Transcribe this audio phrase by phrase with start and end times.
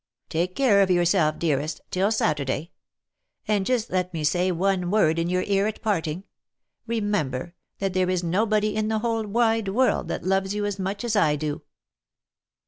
[0.29, 2.71] Take care of yourself, dearest, till Satur day;
[3.47, 6.23] and just let me say one word in your ear at parting.
[6.87, 10.79] Re member, that there is nobody in the whole wide world that loves you as
[10.79, 11.61] much as I do."